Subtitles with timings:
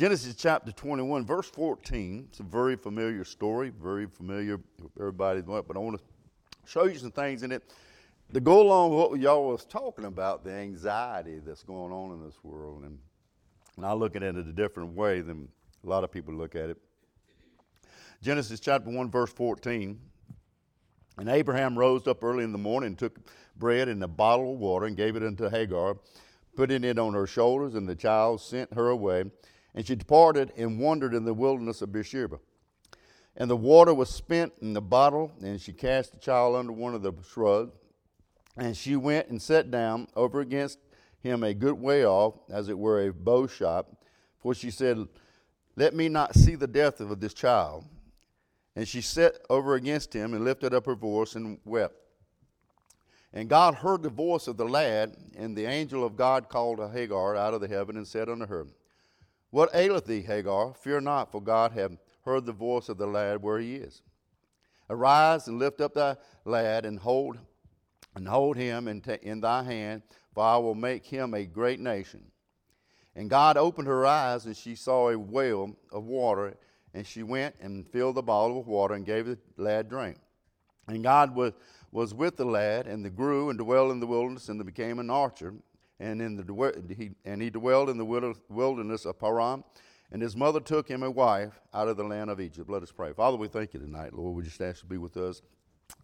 [0.00, 2.28] Genesis chapter 21, verse 14.
[2.30, 6.02] It's a very familiar story, very familiar with everybody, but I want to
[6.64, 7.70] show you some things in it
[8.32, 12.24] to go along with what y'all was talking about, the anxiety that's going on in
[12.24, 12.84] this world.
[12.84, 12.98] And,
[13.76, 15.48] and I look at it in a different way than
[15.84, 16.78] a lot of people look at it.
[18.22, 20.00] Genesis chapter 1, verse 14.
[21.18, 23.18] And Abraham rose up early in the morning and took
[23.58, 25.98] bread and a bottle of water and gave it unto Hagar,
[26.56, 29.24] putting it on her shoulders, and the child sent her away.
[29.74, 32.38] And she departed and wandered in the wilderness of Beersheba.
[33.36, 36.94] And the water was spent in the bottle, and she cast the child under one
[36.94, 37.72] of the shrubs.
[38.56, 40.78] And she went and sat down over against
[41.20, 43.86] him a good way off, as it were a bow shot.
[44.40, 45.06] For she said,
[45.76, 47.84] Let me not see the death of this child.
[48.74, 51.94] And she sat over against him and lifted up her voice and wept.
[53.32, 57.36] And God heard the voice of the lad, and the angel of God called Hagar
[57.36, 58.66] out of the heaven and said unto her,
[59.50, 60.74] What aileth thee, Hagar?
[60.74, 61.92] Fear not, for God hath
[62.24, 64.02] heard the voice of the lad where he is.
[64.88, 67.38] Arise and lift up thy lad and hold
[68.14, 70.02] and hold him in, in thy hand,
[70.34, 72.30] for I will make him a great nation.
[73.14, 76.56] And God opened her eyes, and she saw a well of water,
[76.94, 80.18] and she went and filled the bottle with water and gave the lad drink.
[80.88, 81.52] And God was,
[81.92, 85.10] was with the lad, and the grew and dwelled in the wilderness, and became an
[85.10, 85.54] archer.
[86.00, 89.62] And, in the, he, and he dwelled in the wilderness of Paran.
[90.10, 92.68] And his mother took him a wife out of the land of Egypt.
[92.68, 93.12] Let us pray.
[93.12, 94.34] Father, we thank you tonight, Lord.
[94.34, 95.42] We just ask you to be with us.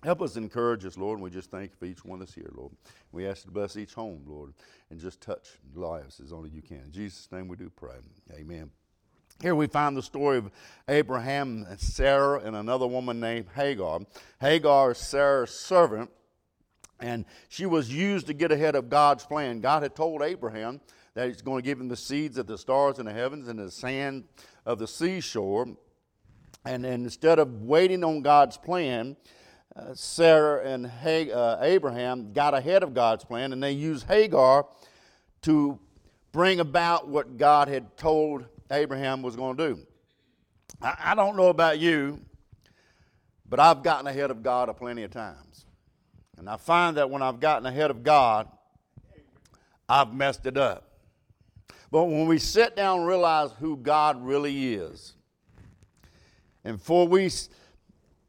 [0.05, 2.51] Help us encourage us, Lord, and we just thank you for each one that's here,
[2.55, 2.73] Lord.
[3.11, 4.53] We ask you to bless each home, Lord,
[4.91, 6.83] and just touch lives as only you can.
[6.85, 7.97] In Jesus' name we do pray.
[8.33, 8.71] Amen.
[9.43, 10.51] Here we find the story of
[10.89, 14.01] Abraham and Sarah and another woman named Hagar.
[14.41, 16.11] Hagar is Sarah's servant,
[17.01, 19.61] and she was used to get ahead of God's plan.
[19.61, 20.81] God had told Abraham
[21.15, 23.59] that he's going to give him the seeds of the stars in the heavens and
[23.59, 24.25] the sand
[24.65, 25.67] of the seashore.
[26.65, 29.17] And, instead of waiting on God's plan,
[29.77, 34.67] uh, Sarah and uh, Abraham got ahead of God's plan, and they used Hagar
[35.43, 35.79] to
[36.33, 39.87] bring about what God had told Abraham was going to do.
[40.83, 42.21] I, I don't know about you,
[43.49, 45.66] but I've gotten ahead of God a plenty of times.
[46.39, 48.49] And I find that when I've gotten ahead of God,
[49.89, 50.85] I've messed it up.
[51.91, 55.15] But when we sit down and realize who God really is,
[56.65, 57.31] and before we,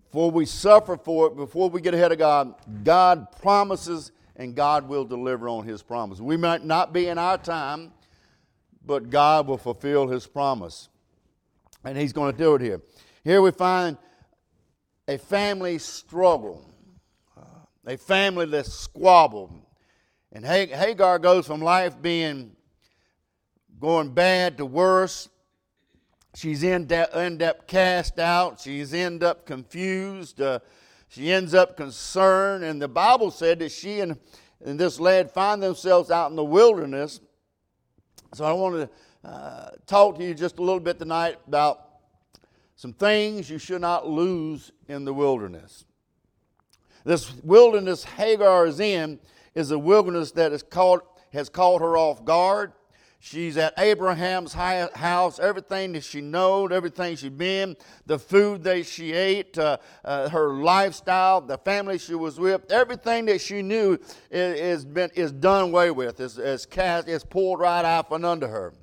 [0.06, 2.54] before we suffer for it, before we get ahead of God,
[2.84, 6.20] God promises and God will deliver on His promise.
[6.20, 7.92] We might not be in our time,
[8.88, 10.90] but God will fulfill his promise.
[11.84, 12.82] And he's going to do it here.
[13.24, 13.98] Here we find
[15.08, 16.66] a family struggle,
[17.88, 19.52] a family that squabbled.
[20.32, 22.52] And Hagar goes from life being
[23.80, 25.30] going bad to worse.
[26.36, 28.60] She's end up, end up cast out.
[28.60, 30.40] She's end up confused.
[30.40, 30.60] Uh,
[31.08, 32.64] she ends up concerned.
[32.64, 34.20] And the Bible said that she and,
[34.64, 37.22] and this lad find themselves out in the wilderness
[38.34, 41.86] so I want to uh, talk to you just a little bit tonight about
[42.76, 45.86] some things you should not lose in the wilderness.
[47.08, 49.20] This wilderness Hagar is in
[49.56, 52.74] is a wilderness that is caught, has caught her off guard.
[53.22, 55.40] She's at Abraham's house.
[55.40, 60.50] Everything that she knowed, everything she'd been, the food that she ate, uh, uh, her
[60.56, 63.98] lifestyle, the family she was with, everything that she knew
[64.30, 66.20] is, been, is done away with.
[66.20, 68.74] Is cast, is pulled right out from under her.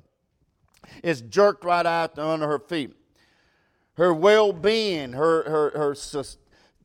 [1.03, 2.95] It's jerked right out from under her feet.
[3.97, 5.93] Her well-being, her, her, her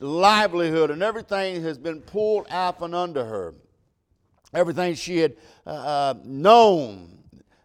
[0.00, 3.54] livelihood, and everything has been pulled out from under her.
[4.52, 7.20] Everything she had uh, uh known,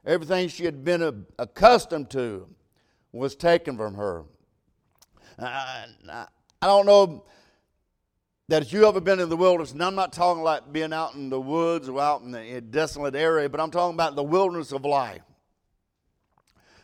[0.06, 2.47] Everything she had been accustomed to
[3.12, 4.24] was taken from her.
[5.40, 5.85] I,
[6.62, 7.25] I don't know
[8.47, 11.29] that you ever been in the wilderness, and I'm not talking like being out in
[11.29, 14.85] the woods or out in the desolate area, but I'm talking about the wilderness of
[14.85, 15.22] life.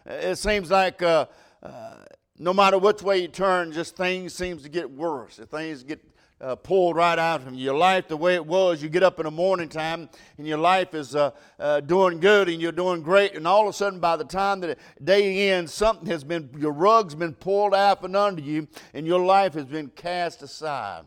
[0.07, 1.27] It seems like uh,
[1.61, 1.97] uh,
[2.41, 5.37] no matter which way you turn, just things seems to get worse.
[5.37, 6.03] If things get
[6.41, 8.81] uh, pulled right out of your life the way it was.
[8.81, 10.09] You get up in the morning time
[10.39, 11.29] and your life is uh,
[11.59, 14.59] uh, doing good and you're doing great, and all of a sudden, by the time
[14.59, 19.05] the day ends, something has been, your rug's been pulled out from under you and
[19.05, 21.03] your life has been cast aside.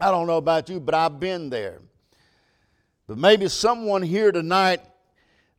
[0.00, 1.80] I don't know about you, but I've been there.
[3.06, 4.80] But maybe someone here tonight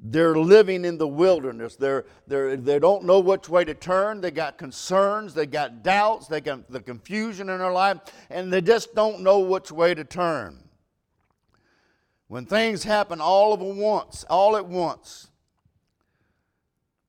[0.05, 1.77] they're living in the wilderness.
[1.77, 4.19] They're, they're, they don't know which way to turn.
[4.19, 5.33] They got concerns.
[5.33, 6.27] They got doubts.
[6.27, 10.03] They got the confusion in their life, and they just don't know which way to
[10.03, 10.59] turn.
[12.27, 15.29] When things happen all of once, all at once,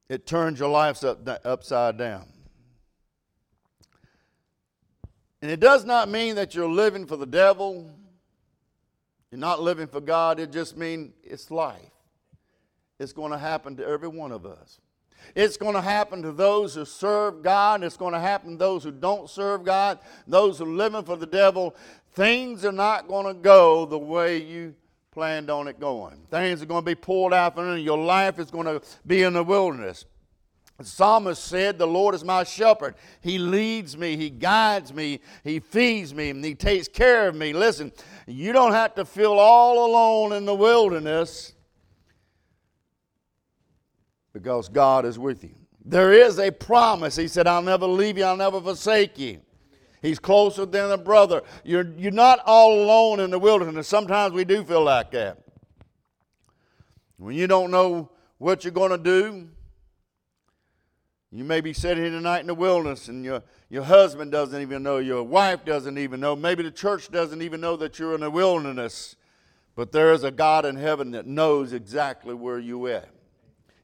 [0.09, 2.27] it turns your life up, upside down.
[5.43, 7.91] And it does not mean that you're living for the devil.
[9.33, 10.39] You're not living for God.
[10.39, 11.94] It just means it's life.
[12.99, 14.81] It's going to happen to every one of us.
[15.35, 17.83] It's going to happen to those who serve God.
[17.83, 21.17] It's going to happen to those who don't serve God, those who are living for
[21.17, 21.75] the devil.
[22.13, 24.75] Things are not going to go the way you
[25.11, 26.21] planned on it going.
[26.31, 27.83] Things are going to be pulled out from you.
[27.83, 30.05] Your life is going to be in the wilderness.
[30.79, 32.97] The psalmist said, The Lord is my shepherd.
[33.21, 37.53] He leads me, He guides me, He feeds me, and He takes care of me.
[37.53, 37.93] Listen,
[38.27, 41.54] you don't have to feel all alone in the wilderness
[44.35, 45.55] because God is with you.
[45.87, 47.17] There is a promise.
[47.17, 49.41] He said, I'll never leave you, I'll never forsake you.
[50.03, 51.41] He's closer than a brother.
[51.65, 53.89] You're, you're not all alone in the wilderness.
[53.89, 55.39] Sometimes we do feel like that.
[57.17, 59.49] When you don't know what you're going to do,
[61.31, 64.83] you may be sitting here tonight in the wilderness and your, your husband doesn't even
[64.83, 68.21] know, your wife doesn't even know, maybe the church doesn't even know that you're in
[68.21, 69.17] the wilderness.
[69.75, 73.14] But there is a God in heaven that knows exactly where you're at.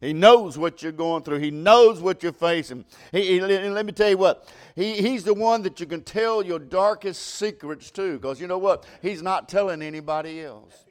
[0.01, 1.41] He knows what you're going through.
[1.41, 2.87] He knows what you're facing.
[3.13, 6.43] He, he, let me tell you what, he, He's the one that you can tell
[6.43, 8.87] your darkest secrets to, because you know what?
[9.03, 10.85] He's not telling anybody else.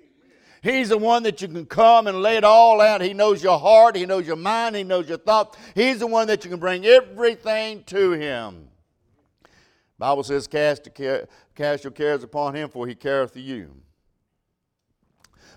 [0.61, 3.01] He's the one that you can come and lay it all out.
[3.01, 5.57] He knows your heart, He knows your mind, He knows your thoughts.
[5.73, 8.67] He's the one that you can bring everything to Him.
[9.97, 10.87] Bible says, cast,
[11.55, 13.81] cast your cares upon Him, for He careth for you.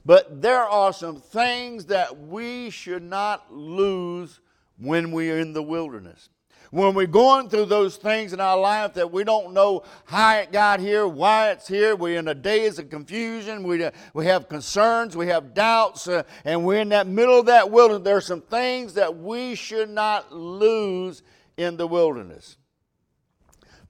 [0.05, 4.41] But there are some things that we should not lose
[4.79, 6.29] when we're in the wilderness.
[6.71, 10.53] When we're going through those things in our life that we don't know how it
[10.53, 15.15] got here, why it's here, we're in a daze of confusion, we, we have concerns,
[15.15, 18.05] we have doubts, uh, and we're in that middle of that wilderness.
[18.05, 21.23] There are some things that we should not lose
[21.59, 22.57] in the wilderness.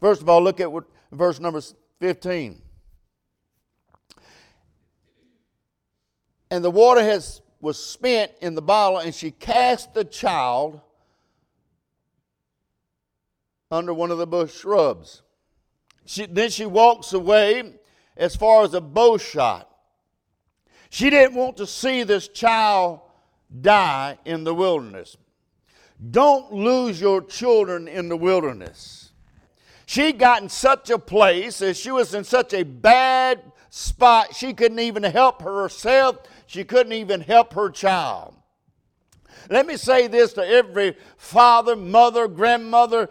[0.00, 1.62] First of all, look at what, verse number
[2.00, 2.60] 15.
[6.52, 10.82] And the water has, was spent in the bottle, and she cast the child
[13.70, 15.22] under one of the bush shrubs.
[16.04, 17.72] She, then she walks away
[18.18, 19.66] as far as a bow shot.
[20.90, 23.00] She didn't want to see this child
[23.62, 25.16] die in the wilderness.
[26.10, 29.11] Don't lose your children in the wilderness.
[29.86, 33.40] She got in such a place as she was in such a bad
[33.70, 36.18] spot, she couldn't even help herself
[36.52, 38.34] she couldn't even help her child.
[39.48, 43.08] Let me say this to every father, mother, grandmother,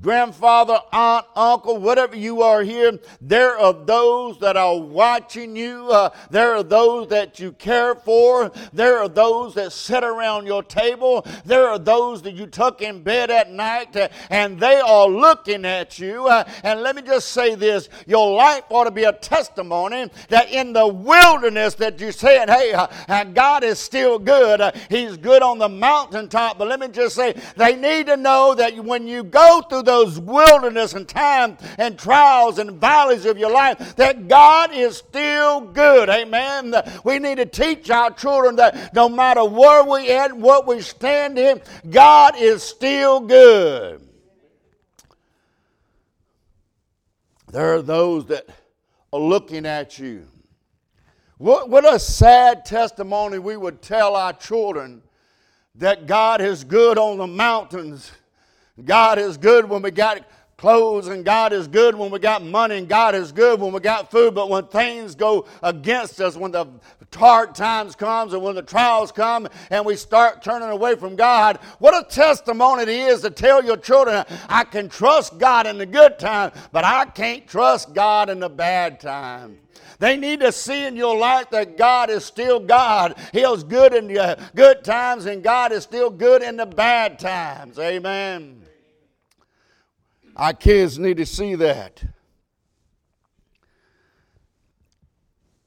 [0.00, 5.88] grandfather, aunt, uncle, whatever you are here, there are those that are watching you.
[5.90, 8.50] Uh, there are those that you care for.
[8.72, 11.26] There are those that sit around your table.
[11.44, 15.64] There are those that you tuck in bed at night uh, and they are looking
[15.64, 16.26] at you.
[16.26, 20.50] Uh, and let me just say this your life ought to be a testimony that
[20.50, 24.60] in the wilderness that you're saying, hey, uh, God is still good.
[24.60, 26.58] Uh, he's good on the mountaintop.
[26.58, 30.20] But let me just say, they need to know that when you go through those
[30.20, 36.08] wilderness and times and trials and valleys of your life that God is still good.
[36.08, 36.72] Amen.
[37.02, 41.38] We need to teach our children that no matter where we at, what we stand
[41.38, 41.60] in,
[41.90, 44.06] God is still good.
[47.50, 48.48] There are those that
[49.12, 50.28] are looking at you.
[51.38, 55.02] What, what a sad testimony we would tell our children
[55.74, 58.12] that God is good on the mountains
[58.84, 60.26] God is good when we got
[60.60, 63.80] clothes, and God is good when we got money, and God is good when we
[63.80, 64.34] got food.
[64.34, 66.66] But when things go against us, when the
[67.16, 71.58] hard times comes, and when the trials come, and we start turning away from God,
[71.78, 75.86] what a testimony it is to tell your children, I can trust God in the
[75.86, 79.56] good times, but I can't trust God in the bad times.
[79.98, 83.16] They need to see in your life that God is still God.
[83.32, 87.18] He is good in the good times, and God is still good in the bad
[87.18, 87.78] times.
[87.78, 88.62] Amen.
[90.36, 92.02] Our kids need to see that.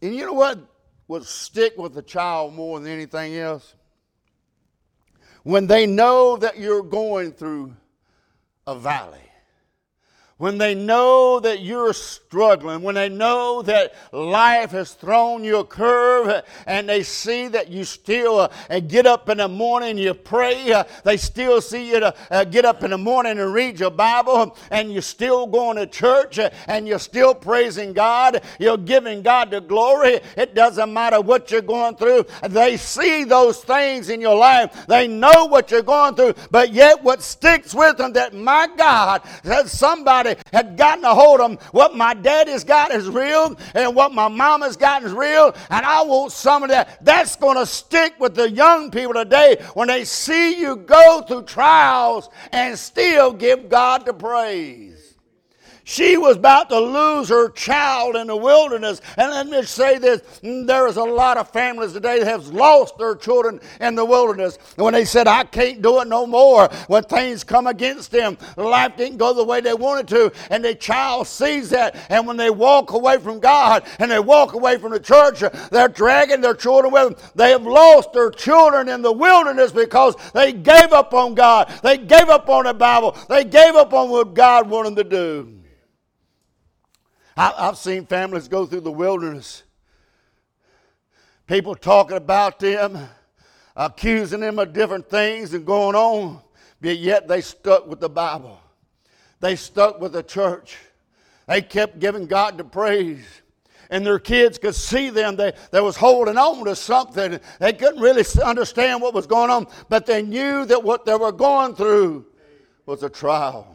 [0.02, 0.60] And you know what
[1.08, 3.76] would stick with a child more than anything else?
[5.44, 7.76] When they know that you're going through
[8.66, 9.23] a valley.
[10.38, 15.64] When they know that you're struggling, when they know that life has thrown you a
[15.64, 20.72] curve, and they see that you still uh, get up in the morning, you pray,
[20.74, 23.92] uh, they still see you to uh, get up in the morning and read your
[23.92, 29.22] Bible, and you're still going to church, uh, and you're still praising God, you're giving
[29.22, 30.20] God the glory.
[30.36, 32.26] It doesn't matter what you're going through.
[32.50, 37.04] They see those things in your life, they know what you're going through, but yet
[37.04, 41.60] what sticks with them that my God, that somebody had gotten a hold of them.
[41.72, 46.04] What my daddy's got is real, and what my mama's got is real, and I
[46.04, 47.04] want some of that.
[47.04, 51.44] That's going to stick with the young people today when they see you go through
[51.44, 54.93] trials and still give God the praise.
[55.86, 59.02] She was about to lose her child in the wilderness.
[59.18, 62.98] And let me say this there is a lot of families today that have lost
[62.98, 64.58] their children in the wilderness.
[64.78, 68.38] And when they said, I can't do it no more, when things come against them,
[68.56, 71.98] life didn't go the way they wanted to, and the child sees that.
[72.10, 75.90] And when they walk away from God and they walk away from the church, they're
[75.90, 77.32] dragging their children with them.
[77.36, 81.74] They have lost their children in the wilderness because they gave up on God.
[81.84, 83.18] They gave up on the Bible.
[83.28, 85.63] They gave up on what God wanted them to do.
[87.36, 89.64] I, have seen families go through the wilderness,
[91.48, 92.98] people talking about them,
[93.76, 96.42] accusing them of different things and going on,
[96.80, 98.60] but yet they stuck with the Bible.
[99.40, 100.78] They stuck with the church.
[101.48, 103.26] They kept giving God the praise.
[103.90, 105.36] And their kids could see them.
[105.36, 107.40] They, they was holding on to something.
[107.60, 111.32] They couldn't really understand what was going on, but they knew that what they were
[111.32, 112.26] going through
[112.86, 113.68] was a trial.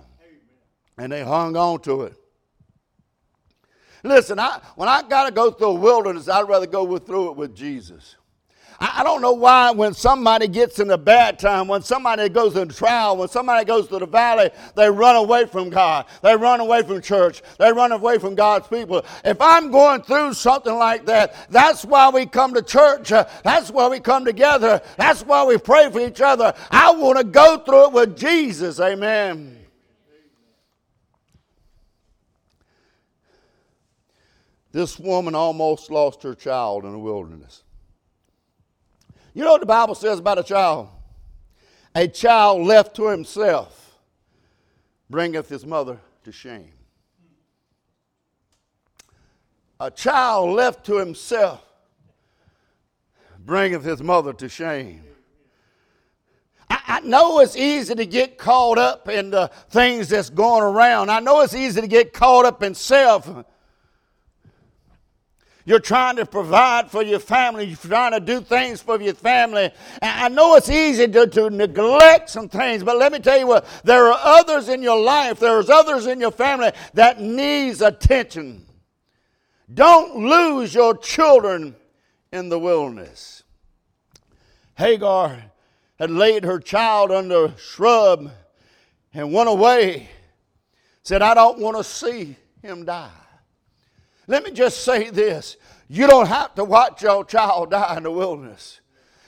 [0.96, 2.17] And they hung on to it.
[4.02, 7.36] Listen, I, when I got to go through a wilderness, I'd rather go through it
[7.36, 8.16] with Jesus.
[8.80, 12.56] I, I don't know why when somebody gets in a bad time, when somebody goes
[12.56, 16.06] in trial, when somebody goes to the valley, they run away from God.
[16.22, 17.42] They run away from church.
[17.58, 19.04] They run away from God's people.
[19.24, 23.10] If I'm going through something like that, that's why we come to church.
[23.12, 24.80] Uh, that's why we come together.
[24.96, 26.54] That's why we pray for each other.
[26.70, 28.78] I want to go through it with Jesus.
[28.80, 29.57] Amen.
[34.72, 37.62] This woman almost lost her child in the wilderness.
[39.34, 40.88] You know what the Bible says about a child?
[41.94, 43.98] A child left to himself
[45.08, 46.72] bringeth his mother to shame.
[49.80, 51.64] A child left to himself
[53.38, 55.04] bringeth his mother to shame.
[56.68, 61.10] I, know it's easy to get caught up in the things that's going around.
[61.10, 63.28] I know it's easy to get caught up in self
[65.68, 67.66] you're trying to provide for your family.
[67.66, 69.64] You're trying to do things for your family.
[70.00, 73.46] And I know it's easy to, to neglect some things, but let me tell you
[73.46, 78.64] what, there are others in your life, there's others in your family that needs attention.
[79.74, 81.76] Don't lose your children
[82.32, 83.42] in the wilderness.
[84.78, 85.52] Hagar
[85.98, 88.30] had laid her child under a shrub
[89.12, 90.08] and went away.
[91.02, 93.10] Said, I don't want to see him die.
[94.28, 95.56] Let me just say this
[95.88, 98.80] you don't have to watch your child die in the wilderness.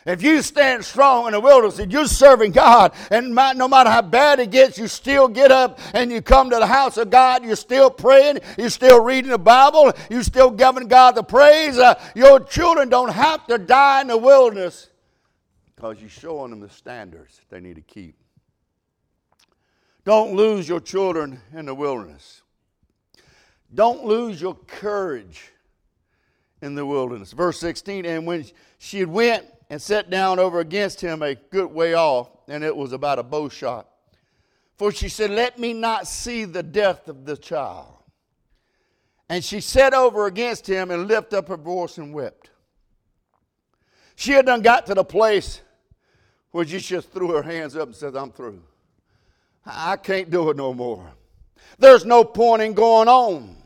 [0.06, 4.00] If you stand strong in the wilderness and you're serving God, and no matter how
[4.00, 7.44] bad it gets, you still get up and you come to the house of God,
[7.44, 11.76] you're still praying, you're still reading the Bible, you're still giving God the praise.
[11.76, 14.88] Uh, your children don't have to die in the wilderness
[15.76, 18.14] because you're showing them the standards they need to keep.
[20.06, 22.39] Don't lose your children in the wilderness.
[23.72, 25.52] Don't lose your courage
[26.60, 27.32] in the wilderness.
[27.32, 28.44] Verse 16, and when
[28.78, 32.74] she had went and sat down over against him a good way off, and it
[32.74, 33.86] was about a bow shot.
[34.76, 37.94] For she said, Let me not see the death of the child.
[39.28, 42.50] And she sat over against him and lifted up her voice and wept.
[44.16, 45.60] She had done got to the place
[46.50, 48.60] where she just threw her hands up and said, I'm through.
[49.64, 51.12] I can't do it no more.
[51.78, 53.59] There's no point in going on.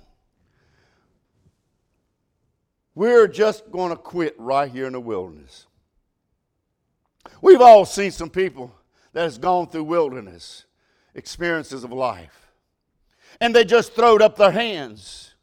[2.94, 5.66] We're just going to quit right here in the wilderness.
[7.40, 8.72] We've all seen some people
[9.12, 10.64] that has gone through wilderness
[11.14, 12.52] experiences of life.
[13.40, 15.34] And they just throwed up their hands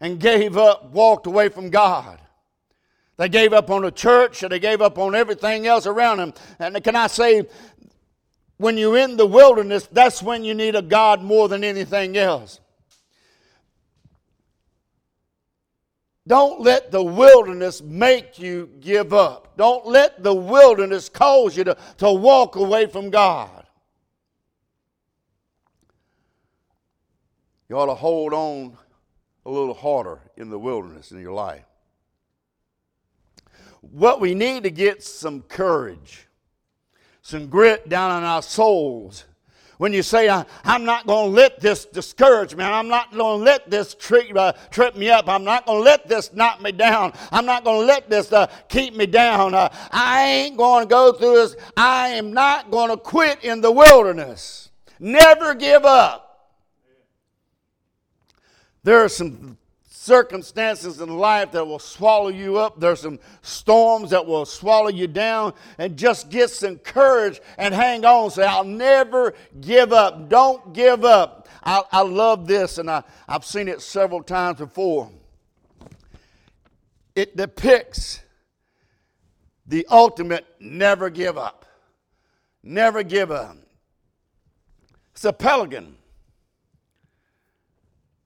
[0.00, 2.18] and gave up, walked away from God.
[3.16, 6.34] They gave up on the church and they gave up on everything else around them.
[6.58, 7.46] And can I say,
[8.56, 12.60] when you're in the wilderness, that's when you need a God more than anything else.
[16.26, 19.56] Don't let the wilderness make you give up.
[19.56, 23.66] Don't let the wilderness cause you to, to walk away from God.
[27.68, 28.76] You ought to hold on
[29.44, 31.64] a little harder in the wilderness in your life.
[33.80, 36.26] What we need to get some courage,
[37.20, 39.24] some grit down in our souls
[39.78, 40.28] when you say,
[40.64, 42.64] I'm not going to let this discourage me.
[42.64, 45.84] I'm not going to let this trip, uh, trip me up, I'm not going to
[45.84, 49.54] let this knock me down, I'm not going to let this uh, keep me down,
[49.54, 53.60] uh, I ain't going to go through this, I am not going to quit in
[53.60, 54.70] the wilderness.
[54.98, 56.52] Never give up.
[58.84, 59.56] There are some
[59.96, 62.80] circumstances in life that will swallow you up.
[62.80, 65.54] There's some storms that will swallow you down.
[65.78, 68.30] And just get some courage and hang on.
[68.32, 70.28] Say, I'll never give up.
[70.28, 71.48] Don't give up.
[71.62, 75.10] I, I love this, and I, I've seen it several times before.
[77.14, 78.20] It depicts
[79.66, 81.64] the ultimate never give up.
[82.62, 83.56] Never give up.
[85.12, 85.96] It's a pelican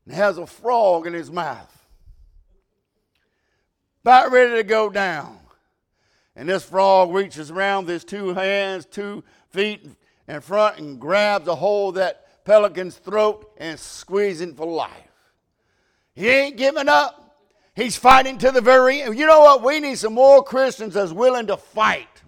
[0.09, 1.87] and has a frog in his mouth.
[4.03, 5.38] About ready to go down.
[6.35, 9.87] And this frog reaches around with his two hands, two feet
[10.27, 14.91] in front, and grabs a hold of that pelican's throat and squeezes it for life.
[16.15, 17.37] He ain't giving up.
[17.77, 19.19] He's fighting to the very end.
[19.19, 19.62] You know what?
[19.62, 22.23] We need some more Christians that's willing to fight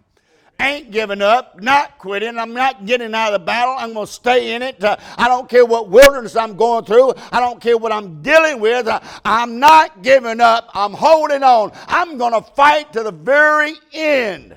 [0.60, 2.38] ain't giving up, not quitting.
[2.38, 3.74] I'm not getting out of the battle.
[3.78, 4.82] I'm going to stay in it.
[4.82, 7.14] Uh, I don't care what wilderness I'm going through.
[7.32, 8.86] I don't care what I'm dealing with.
[8.86, 10.70] Uh, I'm not giving up.
[10.74, 11.72] I'm holding on.
[11.86, 14.54] I'm going to fight to the very end.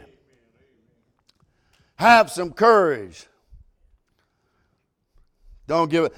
[1.95, 3.27] Have some courage.
[5.67, 6.13] Don't give it.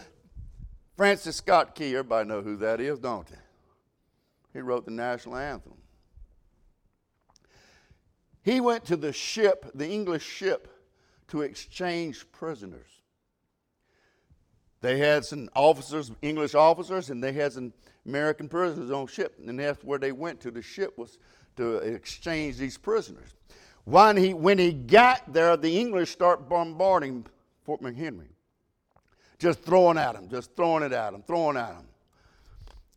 [0.98, 3.36] Francis Scott Key, everybody know who that is, don't they?
[4.54, 5.75] He wrote the national anthem.
[8.46, 10.68] He went to the ship, the English ship,
[11.30, 12.88] to exchange prisoners.
[14.82, 17.74] They had some officers, English officers, and they had some
[18.06, 20.52] American prisoners on ship, and that's where they went to.
[20.52, 21.18] The ship was
[21.58, 23.34] to exchange these prisoners.
[23.86, 27.25] When he, when he got there, the English start bombarding
[27.64, 28.30] Fort McHenry,
[29.40, 31.88] just throwing at him, just throwing it at him, throwing at him.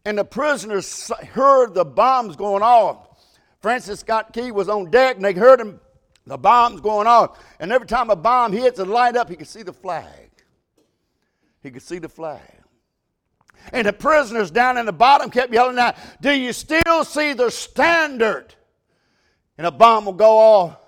[0.04, 3.07] And the prisoners heard the bombs going off.
[3.60, 5.80] Francis Scott Key was on deck and they heard him,
[6.26, 7.42] the bombs going off.
[7.58, 10.30] And every time a bomb hits and light up, he could see the flag.
[11.62, 12.40] He could see the flag.
[13.72, 17.50] And the prisoners down in the bottom kept yelling out, Do you still see the
[17.50, 18.54] standard?
[19.56, 20.78] And a bomb will go off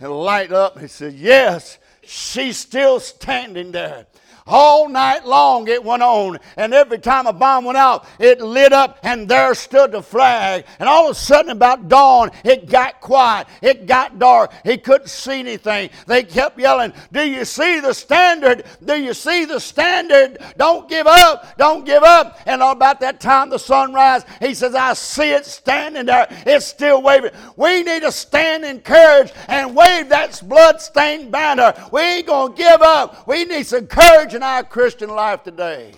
[0.00, 0.78] and light up.
[0.78, 4.06] He said, Yes, she's still standing there.
[4.46, 8.72] All night long it went on, and every time a bomb went out, it lit
[8.72, 10.64] up, and there stood the flag.
[10.78, 13.48] And all of a sudden, about dawn, it got quiet.
[13.60, 14.52] It got dark.
[14.62, 15.90] He couldn't see anything.
[16.06, 18.64] They kept yelling, Do you see the standard?
[18.84, 20.38] Do you see the standard?
[20.56, 21.56] Don't give up.
[21.58, 22.38] Don't give up.
[22.46, 26.28] And about that time, the sunrise, he says, I see it standing there.
[26.46, 27.32] It's still waving.
[27.56, 31.74] We need to stand in courage and wave that blood-stained banner.
[31.90, 33.26] We ain't going to give up.
[33.26, 35.92] We need some courage in our Christian life today.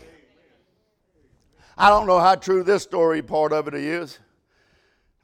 [1.76, 4.20] I don't know how true this story part of it is.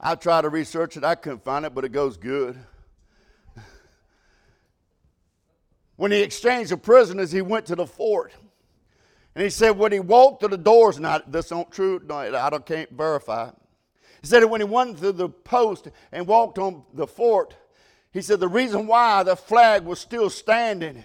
[0.01, 2.59] I tried to research it, I couldn't find it, but it goes good.
[5.95, 8.33] When he exchanged the prisoners, he went to the fort.
[9.33, 12.49] And he said, when he walked to the doors, now this ain't true, no, I
[12.49, 13.49] don't, can't verify.
[14.21, 17.55] He said when he went through the post and walked on the fort,
[18.11, 21.01] he said the reason why the flag was still standing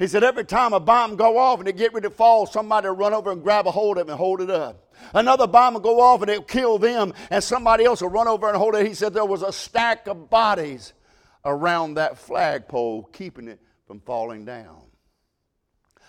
[0.00, 2.88] he said, every time a bomb go off and it get ready to fall, somebody
[2.88, 4.94] will run over and grab a hold of it and hold it up.
[5.12, 8.48] Another bomb will go off and it'll kill them, and somebody else will run over
[8.48, 8.86] and hold it.
[8.86, 10.94] He said there was a stack of bodies
[11.44, 14.80] around that flagpole, keeping it from falling down.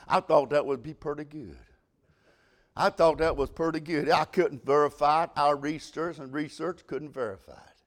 [0.07, 1.57] I thought that would be pretty good.
[2.73, 4.09] I thought that was pretty good.
[4.09, 5.31] I couldn't verify it.
[5.35, 7.83] Our research and research couldn't verify it.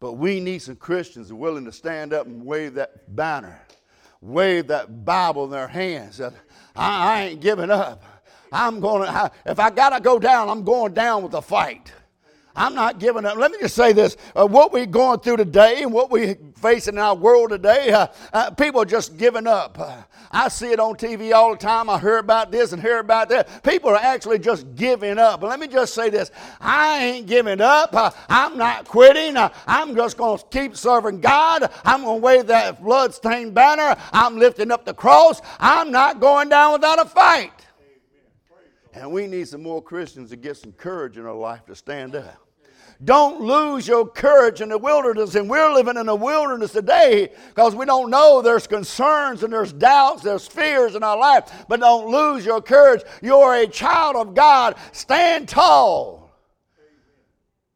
[0.00, 3.60] But we need some Christians willing to stand up and wave that banner
[4.20, 6.20] wave that Bible in their hands.
[6.20, 6.30] I,
[6.74, 8.02] I ain't giving up.
[8.52, 11.92] I'm going to, if I got to go down, I'm going down with the fight.
[12.56, 13.36] I'm not giving up.
[13.36, 16.94] Let me just say this uh, what we're going through today and what we're facing
[16.94, 19.78] in our world today, uh, uh, people are just giving up.
[19.78, 21.90] Uh, I see it on TV all the time.
[21.90, 23.62] I hear about this and hear about that.
[23.62, 25.40] People are actually just giving up.
[25.40, 27.94] But let me just say this I ain't giving up.
[27.94, 29.36] Uh, I'm not quitting.
[29.36, 31.70] Uh, I'm just going to keep serving God.
[31.84, 33.96] I'm going to wave that bloodstained banner.
[34.12, 35.42] I'm lifting up the cross.
[35.60, 37.52] I'm not going down without a fight.
[38.94, 42.16] And we need some more Christians to get some courage in our life to stand
[42.16, 42.45] up
[43.04, 45.34] Don't lose your courage in the wilderness.
[45.34, 49.72] And we're living in a wilderness today because we don't know there's concerns and there's
[49.72, 51.66] doubts, there's fears in our life.
[51.68, 53.02] But don't lose your courage.
[53.22, 54.76] You're a child of God.
[54.92, 56.30] Stand tall.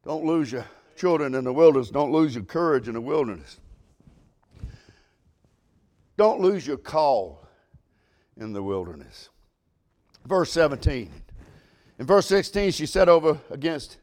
[0.04, 1.90] Don't lose your children in the wilderness.
[1.90, 3.60] Don't lose your courage in the wilderness.
[6.16, 7.46] Don't lose your call
[8.38, 9.28] in the wilderness.
[10.26, 11.10] Verse 17.
[11.98, 13.98] In verse 16, she said over against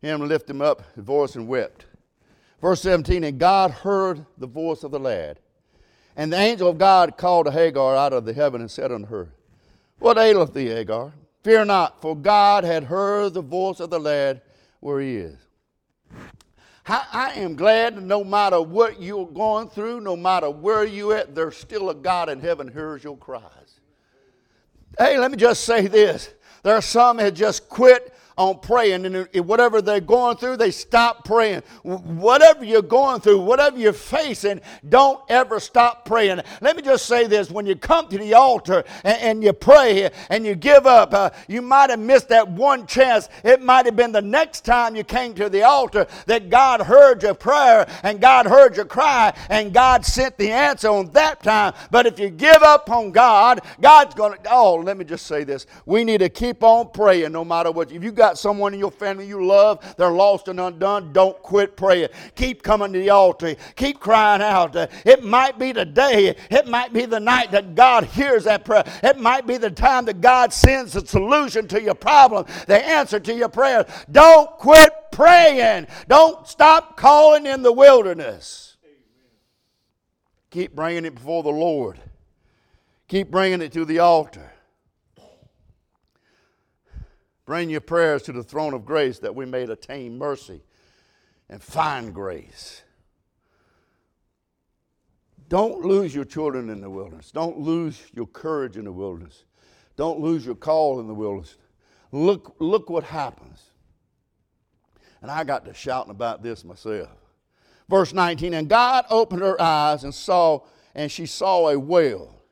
[0.00, 1.86] him, lift him up, his voice, and wept.
[2.60, 5.38] Verse 17, and God heard the voice of the lad.
[6.16, 9.06] And the angel of God called to Hagar out of the heaven and said unto
[9.06, 9.28] her,
[10.00, 11.12] What aileth thee, Hagar?
[11.44, 14.42] Fear not, for God had heard the voice of the lad
[14.80, 15.38] where he is.
[16.90, 21.56] I, am glad no matter what you're going through, no matter where you're at, there's
[21.56, 23.80] still a God in heaven hears your cries.
[24.98, 26.32] Hey, let me just say this.
[26.62, 31.24] There are some that just quit on praying, and whatever they're going through, they stop
[31.24, 31.62] praying.
[31.82, 36.40] Whatever you're going through, whatever you're facing, don't ever stop praying.
[36.60, 40.10] Let me just say this when you come to the altar and, and you pray
[40.30, 43.28] and you give up, uh, you might have missed that one chance.
[43.42, 47.22] It might have been the next time you came to the altar that God heard
[47.24, 51.74] your prayer and God heard your cry and God sent the answer on that time.
[51.90, 55.42] But if you give up on God, God's going to, oh, let me just say
[55.42, 55.66] this.
[55.86, 57.90] We need to keep on praying no matter what.
[57.90, 61.40] If you got got someone in your family you love, they're lost and undone, don't
[61.42, 62.08] quit praying.
[62.34, 63.56] Keep coming to the altar.
[63.74, 64.76] Keep crying out.
[64.76, 68.84] It might be the day, it might be the night that God hears that prayer.
[69.02, 73.18] It might be the time that God sends the solution to your problem, the answer
[73.18, 73.86] to your prayer.
[74.10, 75.86] Don't quit praying.
[76.06, 78.76] Don't stop calling in the wilderness.
[80.50, 81.98] Keep bringing it before the Lord.
[83.06, 84.52] Keep bringing it to the altar.
[87.48, 90.60] Bring your prayers to the throne of grace that we may attain mercy
[91.48, 92.82] and find grace.
[95.48, 97.30] Don't lose your children in the wilderness.
[97.30, 99.44] Don't lose your courage in the wilderness.
[99.96, 101.56] Don't lose your call in the wilderness.
[102.12, 103.62] Look, look what happens.
[105.22, 107.08] And I got to shouting about this myself.
[107.88, 112.42] Verse 19, and God opened her eyes and saw, and she saw a well.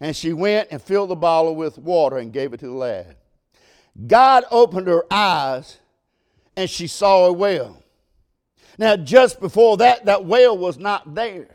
[0.00, 3.16] And she went and filled the bottle with water and gave it to the lad.
[4.06, 5.78] God opened her eyes
[6.56, 7.82] and she saw a well.
[8.76, 11.48] Now, just before that, that well was not there.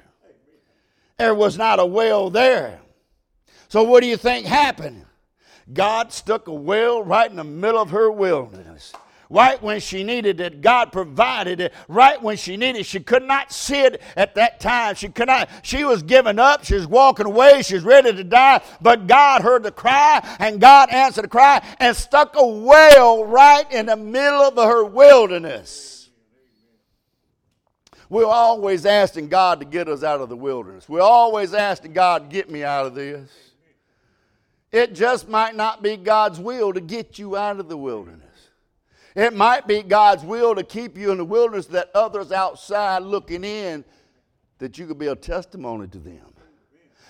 [1.18, 2.80] There was not a well there.
[3.68, 5.06] So, what do you think happened?
[5.72, 8.94] God stuck a well right in the middle of her wilderness
[9.30, 10.62] right when she needed it.
[10.62, 12.86] God provided it right when she needed it.
[12.86, 14.96] She could not see it at that time.
[14.96, 16.66] She could not, she was giving up.
[16.66, 17.62] She was walking away.
[17.62, 18.62] She was ready to die.
[18.82, 23.72] But God heard the cry and God answered the cry and stuck a well right
[23.72, 26.10] in the middle of her wilderness.
[28.10, 30.90] We're always asking God to get us out of the wilderness.
[30.90, 33.30] We're always asking God, get me out of this.
[34.72, 38.29] It just might not be God's will to get you out of the wilderness.
[39.20, 43.44] It might be God's will to keep you in the wilderness that others outside looking
[43.44, 43.84] in,
[44.60, 46.34] that you could be a testimony to them.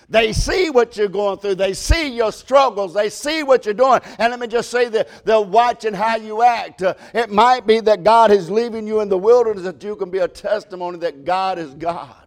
[0.08, 1.54] They see what you're going through.
[1.54, 2.94] They see your struggles.
[2.94, 4.00] They see what you're doing.
[4.18, 6.82] And let me just say that they're watching how you act.
[6.82, 10.10] Uh, it might be that God is leaving you in the wilderness that you can
[10.10, 12.26] be a testimony that God is God.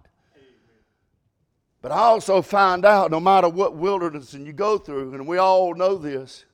[1.81, 5.39] But I also find out no matter what wilderness and you go through, and we
[5.39, 6.45] all know this,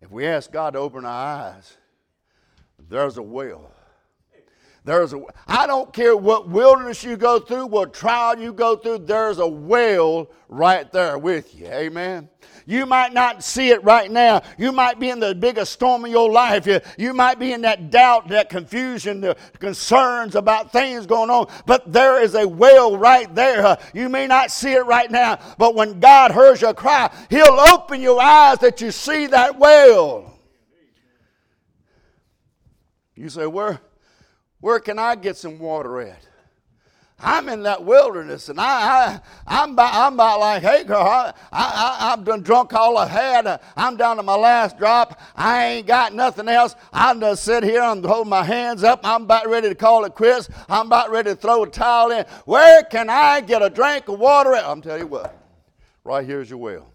[0.00, 1.76] if we ask God to open our eyes,
[2.88, 3.70] there's a well.
[4.84, 8.98] There's a I don't care what wilderness you go through, what trial you go through,
[9.00, 11.66] there's a well right there with you.
[11.66, 12.28] Amen.
[12.70, 14.42] You might not see it right now.
[14.56, 16.68] You might be in the biggest storm of your life.
[16.68, 21.50] You, you might be in that doubt, that confusion, the concerns about things going on.
[21.66, 23.76] But there is a well right there.
[23.92, 28.00] You may not see it right now, but when God hears your cry, He'll open
[28.00, 30.38] your eyes that you see that well.
[33.16, 33.80] You say, Where,
[34.60, 36.29] where can I get some water at?
[37.22, 40.98] I'm in that wilderness, and I, I, am about, I'm about like Hagar.
[40.98, 43.46] I, I, I've done drunk all I had.
[43.46, 45.20] Uh, I'm down to my last drop.
[45.36, 46.74] I ain't got nothing else.
[46.92, 49.00] I'm just sit here and hold my hands up.
[49.04, 50.48] I'm about ready to call it quits.
[50.68, 52.24] I'm about ready to throw a towel in.
[52.44, 54.64] Where can I get a drink of water at?
[54.64, 55.36] I'm telling you what,
[56.04, 56.92] right here's your well.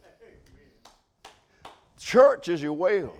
[1.99, 3.15] Church is your well.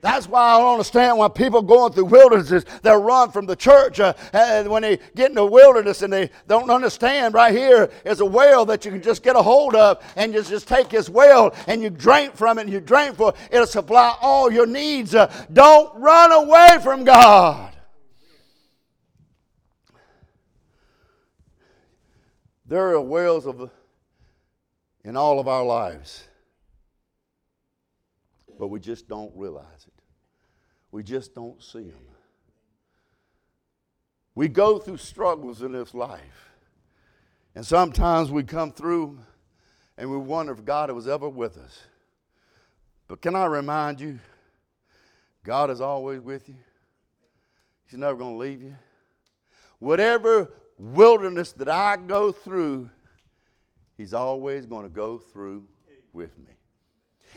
[0.00, 4.00] That's why I don't understand why people going through wildernesses, they run from the church.
[4.00, 8.20] Uh, and when they get in the wilderness and they don't understand, right here is
[8.20, 11.10] a well that you can just get a hold of and you just take this
[11.10, 13.36] well and you drink from it and you drink for it.
[13.50, 15.14] It'll supply all your needs.
[15.14, 17.74] Uh, don't run away from God.
[22.64, 23.68] There are wells of,
[25.04, 26.22] in all of our lives,
[28.60, 29.89] but we just don't realize it.
[30.92, 32.04] We just don't see them.
[34.34, 36.50] We go through struggles in this life.
[37.54, 39.18] And sometimes we come through
[39.98, 41.80] and we wonder if God was ever with us.
[43.08, 44.18] But can I remind you,
[45.44, 46.56] God is always with you.
[47.86, 48.76] He's never going to leave you.
[49.80, 52.88] Whatever wilderness that I go through,
[53.96, 55.66] He's always going to go through
[56.12, 56.54] with me.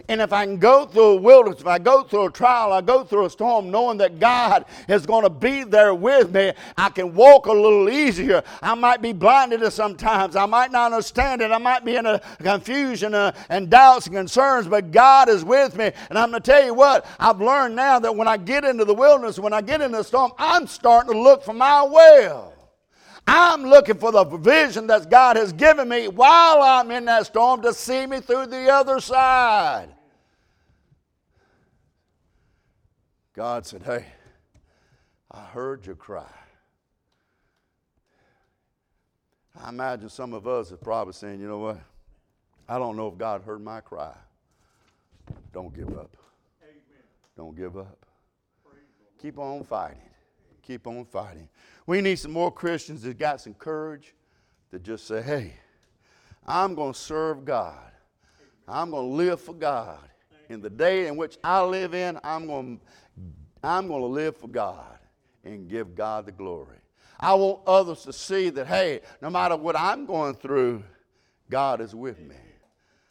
[0.10, 2.82] And if I can go through a wilderness, if I go through a trial, I
[2.82, 6.90] go through a storm, knowing that God is going to be there with me, I
[6.90, 8.44] can walk a little easier.
[8.62, 10.36] I might be blinded sometimes.
[10.36, 11.52] I might not understand it.
[11.52, 15.78] I might be in a confusion uh, and doubts and concerns, but God is with
[15.78, 15.92] me.
[16.10, 18.86] And I'm going to tell you what, I've learned now that when I get into
[18.86, 22.53] the wilderness, when I get into the storm, I'm starting to look for my well.
[23.26, 27.62] I'm looking for the provision that God has given me while I'm in that storm
[27.62, 29.90] to see me through the other side.
[33.34, 34.06] God said, Hey,
[35.32, 36.30] I heard your cry.
[39.60, 41.80] I imagine some of us are probably saying, You know what?
[42.68, 44.16] I don't know if God heard my cry.
[45.52, 46.16] Don't give up.
[46.64, 47.04] Amen.
[47.38, 48.06] Don't give up.
[49.22, 50.02] Keep on fighting.
[50.62, 51.48] Keep on fighting.
[51.86, 54.14] We need some more Christians that got some courage
[54.72, 55.54] to just say, hey,
[56.46, 57.92] I'm going to serve God.
[58.68, 60.00] I'm going to live for God.
[60.50, 62.80] In the day in which I live in, I'm going,
[63.64, 64.98] I'm to live for God
[65.44, 66.78] and give God the glory.
[67.20, 70.84] I want others to see that, hey, no matter what I'm going through,
[71.50, 72.36] God is with me.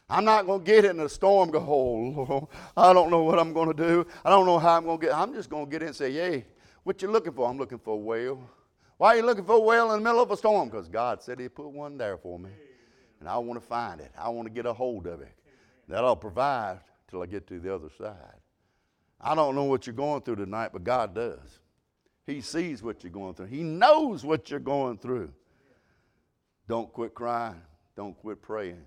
[0.09, 3.55] I'm not going to get in a storm go, oh, I don't know what I'm
[3.55, 4.07] going to do.
[4.25, 5.17] I don't know how I'm going to get.
[5.17, 6.45] I'm just going to get in and say, yay,
[6.83, 7.49] what you looking for?
[7.49, 8.43] I'm looking for a whale.
[9.03, 10.69] Why are you looking for a whale in the middle of a storm?
[10.69, 12.51] Because God said He put one there for me.
[13.19, 14.13] And I want to find it.
[14.17, 15.35] I want to get a hold of it.
[15.89, 16.79] That'll provide
[17.11, 18.15] till I get to the other side.
[19.21, 21.59] I don't know what you're going through tonight, but God does.
[22.29, 23.47] He sees what you're going through.
[23.47, 25.33] He knows what you're going through.
[26.69, 27.61] Don't quit crying.
[27.97, 28.85] Don't quit praying.